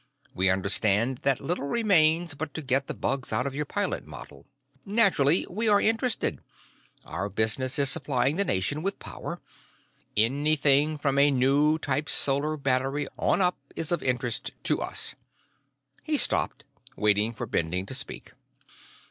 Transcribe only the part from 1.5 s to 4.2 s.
remains but to get the bugs out of your pilot